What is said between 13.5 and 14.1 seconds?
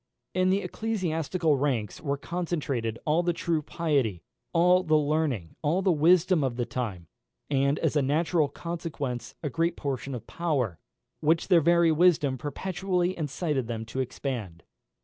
them to